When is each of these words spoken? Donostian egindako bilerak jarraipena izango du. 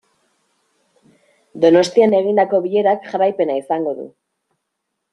Donostian 1.67 2.17
egindako 2.23 2.65
bilerak 2.67 3.09
jarraipena 3.13 3.63
izango 3.63 3.99
du. 4.03 4.11